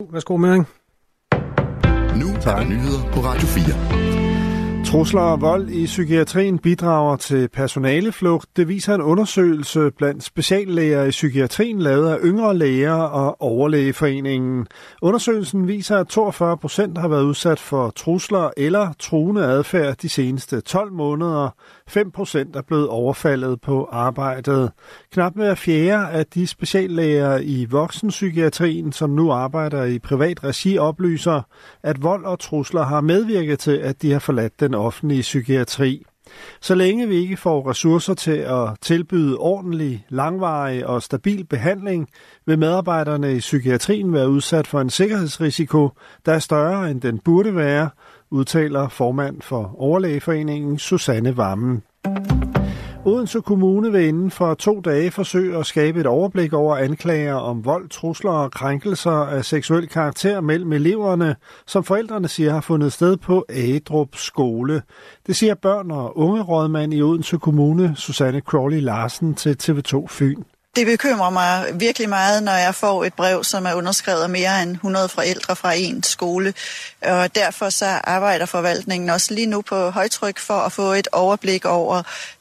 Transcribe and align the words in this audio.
Værsgo, 0.00 0.36
Møring. 0.36 0.66
Nu 2.20 2.28
er 2.34 2.40
der 2.40 2.64
nyheder 2.64 3.12
på 3.12 3.20
Radio 3.20 3.46
4. 3.46 4.27
Trusler 4.88 5.20
og 5.20 5.40
vold 5.40 5.68
i 5.68 5.86
psykiatrien 5.86 6.58
bidrager 6.58 7.16
til 7.16 7.48
personaleflugt. 7.48 8.46
Det 8.56 8.68
viser 8.68 8.94
en 8.94 9.02
undersøgelse 9.02 9.90
blandt 9.90 10.24
speciallæger 10.24 11.04
i 11.04 11.10
psykiatrien 11.10 11.78
lavet 11.78 12.10
af 12.10 12.18
yngre 12.24 12.56
læger 12.56 12.92
og 12.92 13.42
overlægeforeningen. 13.42 14.66
Undersøgelsen 15.02 15.68
viser, 15.68 15.98
at 15.98 16.08
42 16.08 16.56
procent 16.56 16.98
har 16.98 17.08
været 17.08 17.22
udsat 17.22 17.58
for 17.58 17.90
trusler 17.90 18.50
eller 18.56 18.92
truende 18.98 19.44
adfærd 19.44 19.96
de 19.96 20.08
seneste 20.08 20.60
12 20.60 20.92
måneder. 20.92 21.54
5 21.88 22.10
procent 22.10 22.56
er 22.56 22.62
blevet 22.62 22.88
overfaldet 22.88 23.60
på 23.60 23.88
arbejdet. 23.92 24.70
Knap 25.12 25.34
hver 25.34 25.54
fjerde 25.54 26.08
af 26.08 26.26
de 26.26 26.46
speciallæger 26.46 27.38
i 27.38 27.66
voksenpsykiatrien, 27.70 28.92
som 28.92 29.10
nu 29.10 29.32
arbejder 29.32 29.84
i 29.84 29.98
privat 29.98 30.44
regi, 30.44 30.78
oplyser, 30.78 31.42
at 31.82 32.02
vold 32.02 32.24
og 32.24 32.38
trusler 32.38 32.82
har 32.82 33.00
medvirket 33.00 33.58
til, 33.58 33.76
at 33.76 34.02
de 34.02 34.12
har 34.12 34.18
forladt 34.18 34.60
den 34.60 34.74
offentlige 34.78 35.22
psykiatri. 35.22 36.04
Så 36.60 36.74
længe 36.74 37.08
vi 37.08 37.14
ikke 37.14 37.36
får 37.36 37.70
ressourcer 37.70 38.14
til 38.14 38.36
at 38.36 38.68
tilbyde 38.80 39.38
ordentlig, 39.38 40.06
langvarig 40.08 40.86
og 40.86 41.02
stabil 41.02 41.44
behandling, 41.44 42.08
vil 42.46 42.58
medarbejderne 42.58 43.36
i 43.36 43.38
psykiatrien 43.38 44.12
være 44.12 44.30
udsat 44.30 44.66
for 44.66 44.80
en 44.80 44.90
sikkerhedsrisiko, 44.90 45.90
der 46.26 46.32
er 46.32 46.38
større 46.38 46.90
end 46.90 47.00
den 47.00 47.18
burde 47.18 47.56
være, 47.56 47.90
udtaler 48.30 48.88
formand 48.88 49.42
for 49.42 49.74
Overlægeforeningen 49.78 50.78
Susanne 50.78 51.36
Vammen. 51.36 51.82
Odense 53.08 53.40
Kommune 53.40 53.92
vil 53.92 54.08
inden 54.08 54.30
for 54.30 54.54
to 54.54 54.80
dage 54.80 55.10
forsøge 55.10 55.58
at 55.58 55.66
skabe 55.66 56.00
et 56.00 56.06
overblik 56.06 56.52
over 56.52 56.76
anklager 56.76 57.34
om 57.34 57.64
vold, 57.64 57.88
trusler 57.88 58.30
og 58.30 58.50
krænkelser 58.50 59.10
af 59.10 59.44
seksuel 59.44 59.88
karakter 59.88 60.40
mellem 60.40 60.72
eleverne, 60.72 61.36
som 61.66 61.84
forældrene 61.84 62.28
siger 62.28 62.52
har 62.52 62.60
fundet 62.60 62.92
sted 62.92 63.16
på 63.16 63.44
Adrup 63.48 64.08
skole. 64.16 64.82
Det 65.26 65.36
siger 65.36 65.54
børn- 65.54 65.90
og 65.90 66.18
unge 66.18 66.42
rådmand 66.42 66.94
i 66.94 67.02
Odense 67.02 67.38
Kommune, 67.38 67.92
Susanne 67.96 68.40
Crowley 68.40 68.80
Larsen 68.80 69.34
til 69.34 69.56
TV2 69.62 70.06
Fyn. 70.08 70.42
Det 70.76 70.86
bekymrer 70.86 71.30
mig 71.30 71.80
virkelig 71.80 72.08
meget, 72.08 72.42
når 72.42 72.52
jeg 72.52 72.74
får 72.74 73.04
et 73.04 73.14
brev, 73.14 73.44
som 73.44 73.66
er 73.66 73.74
underskrevet 73.74 74.22
af 74.22 74.28
mere 74.28 74.62
end 74.62 74.70
100 74.70 75.08
forældre 75.08 75.56
fra 75.56 75.72
en 75.72 76.02
skole. 76.02 76.54
Og 77.02 77.34
derfor 77.34 77.70
så 77.70 77.86
arbejder 77.86 78.46
forvaltningen 78.46 79.10
også 79.10 79.34
lige 79.34 79.46
nu 79.46 79.62
på 79.62 79.90
højtryk 79.90 80.38
for 80.38 80.54
at 80.54 80.72
få 80.72 80.92
et 80.92 81.08
overblik 81.12 81.64
over, 81.64 81.96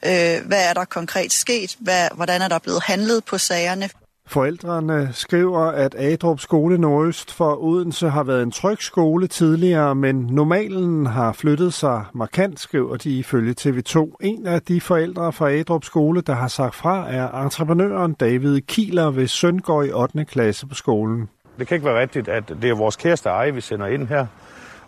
øh, 0.05 0.45
hvad 0.45 0.69
er 0.69 0.73
der 0.73 0.85
konkret 0.85 1.33
sket, 1.33 1.75
hvad, 1.79 2.09
hvordan 2.15 2.41
er 2.41 2.47
der 2.47 2.59
blevet 2.59 2.83
handlet 2.83 3.25
på 3.25 3.37
sagerne. 3.37 3.89
Forældrene 4.29 5.09
skriver, 5.11 5.59
at 5.59 5.95
Adrup 5.97 6.39
Skole 6.39 6.77
Nordøst 6.77 7.33
for 7.33 7.63
Odense 7.63 8.09
har 8.09 8.23
været 8.23 8.43
en 8.43 8.51
tryg 8.51 8.77
skole 8.81 9.27
tidligere, 9.27 9.95
men 9.95 10.15
normalen 10.15 11.05
har 11.05 11.33
flyttet 11.33 11.73
sig 11.73 12.05
markant, 12.13 12.59
skriver 12.59 12.97
de 12.97 13.09
ifølge 13.09 13.55
TV2. 13.61 14.15
En 14.21 14.47
af 14.47 14.61
de 14.61 14.81
forældre 14.81 15.33
fra 15.33 15.51
Adrup 15.51 15.83
Skole, 15.83 16.21
der 16.21 16.33
har 16.33 16.47
sagt 16.47 16.75
fra, 16.75 17.09
er 17.09 17.43
entreprenøren 17.43 18.13
David 18.13 18.61
Kieler, 18.61 19.09
hvis 19.09 19.31
søn 19.31 19.59
går 19.59 19.83
i 19.83 19.91
8. 19.91 20.25
klasse 20.25 20.67
på 20.67 20.75
skolen. 20.75 21.29
Det 21.59 21.67
kan 21.67 21.75
ikke 21.75 21.85
være 21.85 21.99
rigtigt, 21.99 22.27
at 22.27 22.49
det 22.61 22.69
er 22.69 22.75
vores 22.75 22.95
kæreste 22.95 23.29
eje, 23.29 23.53
vi 23.53 23.61
sender 23.61 23.87
ind 23.87 24.07
her, 24.07 24.25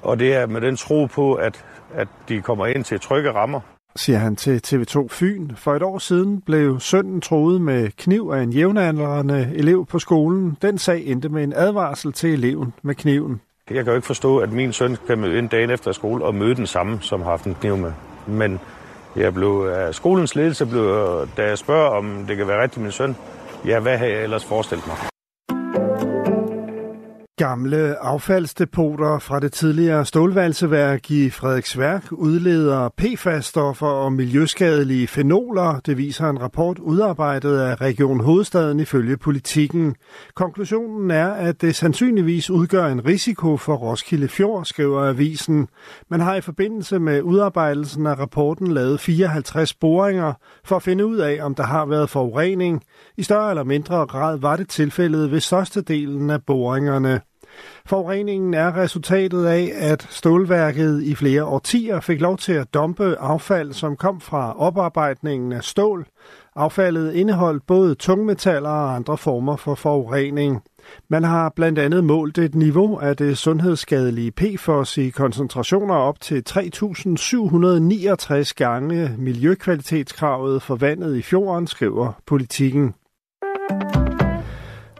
og 0.01 0.19
det 0.19 0.35
er 0.35 0.47
med 0.47 0.61
den 0.61 0.75
tro 0.75 1.05
på, 1.05 1.33
at, 1.33 1.65
at 1.93 2.07
de 2.29 2.41
kommer 2.41 2.65
ind 2.65 2.83
til 2.83 2.99
trygge 2.99 3.31
rammer 3.31 3.59
siger 3.99 4.19
han 4.19 4.35
til 4.35 4.61
TV2 4.67 5.07
Fyn. 5.07 5.49
For 5.55 5.75
et 5.75 5.83
år 5.83 5.97
siden 5.97 6.41
blev 6.41 6.79
sønnen 6.79 7.21
troet 7.21 7.61
med 7.61 7.89
kniv 7.97 8.31
af 8.33 8.41
en 8.41 8.53
jævnaldrende 8.53 9.51
elev 9.55 9.85
på 9.85 9.99
skolen. 9.99 10.57
Den 10.61 10.77
sag 10.77 11.05
endte 11.05 11.29
med 11.29 11.43
en 11.43 11.53
advarsel 11.55 12.13
til 12.13 12.33
eleven 12.33 12.73
med 12.81 12.95
kniven. 12.95 13.41
Jeg 13.69 13.83
kan 13.83 13.87
jo 13.87 13.95
ikke 13.95 14.07
forstå, 14.07 14.37
at 14.37 14.51
min 14.51 14.73
søn 14.73 14.97
kan 15.07 15.19
møde 15.19 15.39
en 15.39 15.47
dagen 15.47 15.69
efter 15.69 15.91
skole 15.91 16.25
og 16.25 16.35
møde 16.35 16.55
den 16.55 16.67
samme, 16.67 16.97
som 17.01 17.21
har 17.21 17.29
haft 17.29 17.45
en 17.45 17.55
kniv 17.55 17.77
med. 17.77 17.91
Men 18.27 18.59
jeg 19.15 19.33
blev 19.33 19.69
skolens 19.91 20.35
ledelse, 20.35 20.65
blev, 20.65 21.27
da 21.37 21.47
jeg 21.47 21.57
spørger, 21.57 21.89
om 21.89 22.25
det 22.27 22.37
kan 22.37 22.47
være 22.47 22.61
rigtigt 22.61 22.83
min 22.83 22.91
søn, 22.91 23.15
ja, 23.65 23.79
hvad 23.79 23.97
har 23.97 24.05
jeg 24.05 24.23
ellers 24.23 24.45
forestillet 24.45 24.87
mig? 24.87 25.18
Gamle 27.39 27.95
affaldsdepoter 28.01 29.19
fra 29.19 29.39
det 29.39 29.53
tidligere 29.53 30.05
stålvalseværk 30.05 31.11
i 31.11 31.29
Frederiksværk 31.29 32.11
udleder 32.11 32.89
PFAS-stoffer 32.97 33.87
og 33.87 34.13
miljøskadelige 34.13 35.07
fenoler. 35.07 35.79
Det 35.85 35.97
viser 35.97 36.29
en 36.29 36.41
rapport 36.41 36.79
udarbejdet 36.79 37.59
af 37.59 37.81
Region 37.81 38.19
Hovedstaden 38.19 38.79
ifølge 38.79 39.17
politikken. 39.17 39.95
Konklusionen 40.33 41.11
er, 41.11 41.27
at 41.27 41.61
det 41.61 41.75
sandsynligvis 41.75 42.49
udgør 42.49 42.85
en 42.85 43.05
risiko 43.05 43.57
for 43.57 43.75
Roskilde 43.75 44.27
Fjord, 44.27 44.65
skriver 44.65 45.09
avisen. 45.09 45.67
Man 46.09 46.19
har 46.19 46.35
i 46.35 46.41
forbindelse 46.41 46.99
med 46.99 47.21
udarbejdelsen 47.21 48.07
af 48.07 48.19
rapporten 48.19 48.71
lavet 48.71 48.99
54 48.99 49.73
boringer 49.73 50.33
for 50.63 50.75
at 50.75 50.83
finde 50.83 51.05
ud 51.05 51.17
af, 51.17 51.39
om 51.41 51.55
der 51.55 51.63
har 51.63 51.85
været 51.85 52.09
forurening. 52.09 52.83
I 53.17 53.23
større 53.23 53.49
eller 53.49 53.63
mindre 53.63 54.05
grad 54.07 54.39
var 54.39 54.55
det 54.55 54.69
tilfældet 54.69 55.31
ved 55.31 55.39
størstedelen 55.39 56.29
af 56.29 56.43
boringerne. 56.43 57.21
Forureningen 57.85 58.53
er 58.53 58.77
resultatet 58.77 59.45
af, 59.45 59.71
at 59.75 60.07
stålværket 60.09 61.03
i 61.03 61.15
flere 61.15 61.45
årtier 61.45 61.99
fik 61.99 62.21
lov 62.21 62.37
til 62.37 62.53
at 62.53 62.73
dumpe 62.73 63.15
affald, 63.19 63.73
som 63.73 63.95
kom 63.95 64.21
fra 64.21 64.59
oparbejdningen 64.59 65.51
af 65.51 65.63
stål. 65.63 66.05
Affaldet 66.55 67.13
indeholdt 67.13 67.67
både 67.67 67.95
tungmetaller 67.95 68.69
og 68.69 68.95
andre 68.95 69.17
former 69.17 69.55
for 69.55 69.75
forurening. 69.75 70.61
Man 71.07 71.23
har 71.23 71.53
blandt 71.55 71.79
andet 71.79 72.03
målt 72.03 72.37
et 72.37 72.55
niveau 72.55 72.99
af 72.99 73.17
det 73.17 73.37
sundhedsskadelige 73.37 74.31
PFOS 74.31 74.97
i 74.97 75.09
koncentrationer 75.09 75.95
op 75.95 76.21
til 76.21 76.43
3.769 76.49 78.51
gange 78.55 79.15
miljøkvalitetskravet 79.17 80.61
for 80.61 80.75
vandet 80.75 81.15
i 81.15 81.21
fjorden, 81.21 81.67
skriver 81.67 82.11
politikken. 82.25 82.93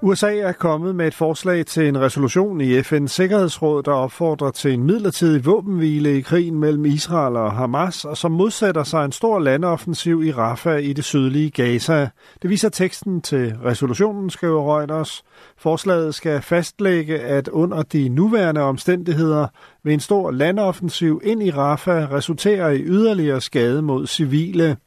USA 0.01 0.37
er 0.37 0.51
kommet 0.51 0.95
med 0.95 1.07
et 1.07 1.13
forslag 1.13 1.65
til 1.65 1.87
en 1.87 2.01
resolution 2.01 2.61
i 2.61 2.79
FN's 2.79 3.07
Sikkerhedsråd, 3.07 3.83
der 3.83 3.91
opfordrer 3.91 4.51
til 4.51 4.73
en 4.73 4.83
midlertidig 4.83 5.45
våbenhvile 5.45 6.17
i 6.17 6.21
krigen 6.21 6.59
mellem 6.59 6.85
Israel 6.85 7.35
og 7.35 7.51
Hamas, 7.51 8.05
og 8.05 8.17
som 8.17 8.31
modsætter 8.31 8.83
sig 8.83 9.05
en 9.05 9.11
stor 9.11 9.39
landoffensiv 9.39 10.23
i 10.23 10.31
Rafah 10.31 10.83
i 10.83 10.93
det 10.93 11.03
sydlige 11.03 11.49
Gaza. 11.49 12.09
Det 12.41 12.49
viser 12.49 12.69
teksten 12.69 13.21
til 13.21 13.55
resolutionen, 13.65 14.29
skriver 14.29 14.77
Reuters. 14.77 15.23
Forslaget 15.57 16.15
skal 16.15 16.41
fastlægge, 16.41 17.19
at 17.19 17.47
under 17.47 17.81
de 17.81 18.09
nuværende 18.09 18.61
omstændigheder 18.61 19.47
vil 19.83 19.93
en 19.93 19.99
stor 19.99 20.31
landoffensiv 20.31 21.21
ind 21.23 21.43
i 21.43 21.51
Rafah 21.51 22.11
resultere 22.11 22.77
i 22.77 22.83
yderligere 22.83 23.41
skade 23.41 23.81
mod 23.81 24.07
civile. 24.07 24.77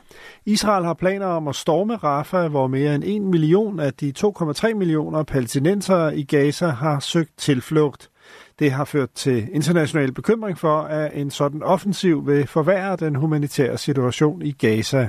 Israel 0.46 0.84
har 0.84 0.94
planer 0.94 1.26
om 1.26 1.48
at 1.48 1.54
storme 1.54 1.96
Rafah, 1.96 2.50
hvor 2.50 2.66
mere 2.66 2.94
end 2.94 3.04
1 3.06 3.22
million 3.22 3.80
af 3.80 3.94
de 3.94 4.12
2,3 4.18 4.74
millioner 4.74 5.22
palæstinensere 5.22 6.16
i 6.16 6.24
Gaza 6.24 6.68
har 6.68 7.00
søgt 7.00 7.38
tilflugt. 7.38 8.10
Det 8.58 8.72
har 8.72 8.84
ført 8.84 9.10
til 9.10 9.48
international 9.52 10.12
bekymring 10.12 10.58
for, 10.58 10.80
at 10.80 11.10
en 11.14 11.30
sådan 11.30 11.62
offensiv 11.62 12.26
vil 12.26 12.46
forværre 12.46 12.96
den 12.96 13.14
humanitære 13.14 13.78
situation 13.78 14.42
i 14.42 14.52
Gaza. 14.52 15.08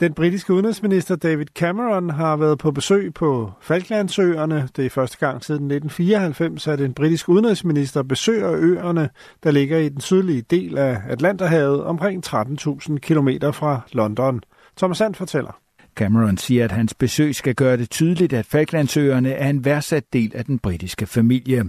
Den 0.00 0.14
britiske 0.14 0.52
udenrigsminister 0.52 1.16
David 1.16 1.46
Cameron 1.46 2.10
har 2.10 2.36
været 2.36 2.58
på 2.58 2.70
besøg 2.70 3.14
på 3.14 3.52
Falklandsøerne. 3.60 4.68
Det 4.76 4.86
er 4.86 4.90
første 4.90 5.18
gang 5.18 5.44
siden 5.44 5.70
1994, 5.70 6.68
at 6.68 6.80
en 6.80 6.94
britisk 6.94 7.28
udenrigsminister 7.28 8.02
besøger 8.02 8.52
øerne, 8.52 9.10
der 9.42 9.50
ligger 9.50 9.78
i 9.78 9.88
den 9.88 10.00
sydlige 10.00 10.42
del 10.42 10.78
af 10.78 11.02
Atlanterhavet, 11.08 11.84
omkring 11.84 12.26
13.000 12.26 12.98
km 12.98 13.28
fra 13.52 13.80
London. 13.92 14.40
Thomas 14.76 14.98
Sand 14.98 15.14
fortæller. 15.14 15.60
Cameron 15.96 16.36
siger, 16.36 16.64
at 16.64 16.72
hans 16.72 16.94
besøg 16.94 17.34
skal 17.34 17.54
gøre 17.54 17.76
det 17.76 17.90
tydeligt, 17.90 18.32
at 18.32 18.46
Falklandsøerne 18.46 19.32
er 19.32 19.50
en 19.50 19.64
værdsat 19.64 20.04
del 20.12 20.32
af 20.34 20.44
den 20.44 20.58
britiske 20.58 21.06
familie. 21.06 21.64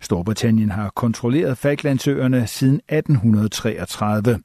Storbritannien 0.00 0.70
har 0.70 0.90
kontrolleret 0.90 1.58
Falklandsøerne 1.58 2.46
siden 2.46 2.80
1833. 2.88 4.38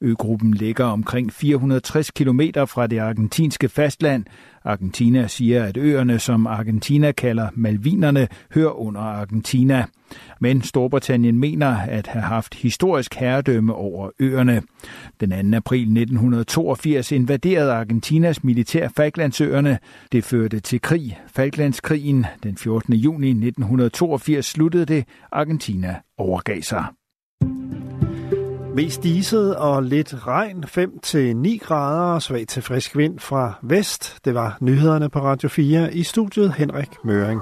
Øgruppen 0.00 0.54
ligger 0.54 0.84
omkring 0.84 1.32
460 1.32 2.10
km 2.10 2.40
fra 2.66 2.86
det 2.86 2.98
argentinske 2.98 3.68
fastland. 3.68 4.24
Argentina 4.64 5.26
siger, 5.26 5.64
at 5.64 5.76
øerne, 5.76 6.18
som 6.18 6.46
Argentina 6.46 7.12
kalder 7.12 7.48
Malvinerne, 7.54 8.28
hører 8.54 8.80
under 8.80 9.00
Argentina. 9.00 9.86
Men 10.40 10.62
Storbritannien 10.62 11.38
mener 11.38 11.76
at 11.76 12.06
have 12.06 12.22
haft 12.22 12.54
historisk 12.54 13.14
herredømme 13.14 13.74
over 13.74 14.10
øerne. 14.20 14.62
Den 15.20 15.52
2. 15.52 15.56
april 15.56 15.82
1982 15.82 17.12
invaderede 17.12 17.72
Argentinas 17.72 18.44
militær 18.44 18.88
Falklandsøerne. 18.96 19.78
Det 20.12 20.24
førte 20.24 20.60
til 20.60 20.80
krig, 20.80 21.18
Falklandskrigen. 21.26 22.26
Den 22.42 22.56
14. 22.56 22.94
juni 22.94 23.28
1982 23.28 24.46
sluttede 24.46 24.86
det. 24.86 25.04
Argentina 25.32 25.96
overgav 26.18 26.62
sig. 26.62 26.84
Mest 28.74 29.02
diset 29.02 29.56
og 29.56 29.82
lidt 29.82 30.26
regn, 30.26 30.64
5-9 30.64 31.58
grader 31.58 32.14
og 32.14 32.22
svag 32.22 32.46
til 32.48 32.62
frisk 32.62 32.96
vind 32.96 33.18
fra 33.18 33.58
vest. 33.62 34.16
Det 34.24 34.34
var 34.34 34.56
nyhederne 34.60 35.10
på 35.10 35.18
Radio 35.18 35.48
4 35.48 35.94
i 35.94 36.02
studiet 36.02 36.54
Henrik 36.54 36.88
Møring. 37.04 37.40